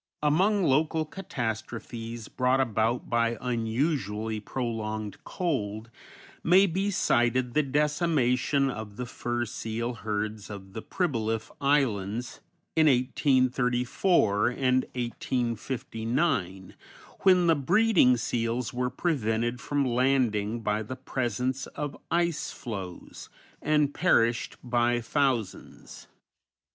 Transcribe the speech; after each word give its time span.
Among 0.23 0.63
local 0.63 1.05
catastrophes 1.05 2.27
brought 2.27 2.59
about 2.59 3.07
by 3.07 3.37
unusually 3.39 4.39
prolonged 4.39 5.23
cold 5.23 5.91
may 6.43 6.65
be 6.65 6.89
cited 6.89 7.53
the 7.53 7.61
decimation 7.61 8.71
of 8.71 8.95
the 8.97 9.05
fur 9.05 9.45
seal 9.45 9.93
herds 9.93 10.49
of 10.49 10.73
the 10.73 10.81
Pribilof 10.81 11.51
Islands 11.61 12.39
in 12.75 12.87
1834 12.87 14.47
and 14.47 14.85
1859, 14.95 16.73
when 17.19 17.45
the 17.45 17.53
breeding 17.55 18.17
seals 18.17 18.73
were 18.73 18.89
prevented 18.89 19.61
from 19.61 19.85
landing 19.85 20.61
by 20.61 20.81
the 20.81 20.95
presence 20.95 21.67
of 21.67 21.95
ice 22.09 22.49
floes, 22.49 23.29
and 23.61 23.93
perished 23.93 24.57
by 24.63 24.99
thousands. 24.99 26.07